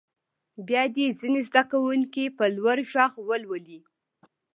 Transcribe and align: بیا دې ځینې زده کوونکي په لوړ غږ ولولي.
بیا 0.67 0.83
دې 0.95 1.07
ځینې 1.19 1.41
زده 1.49 1.63
کوونکي 1.71 2.23
په 2.37 2.45
لوړ 2.55 2.77
غږ 2.95 3.13
ولولي. 3.29 3.79